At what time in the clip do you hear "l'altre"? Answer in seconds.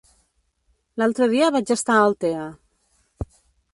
1.01-1.27